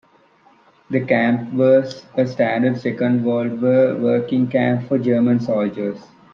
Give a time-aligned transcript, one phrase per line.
[0.89, 5.99] The camp was a standard Second World War working camp for German soldiers.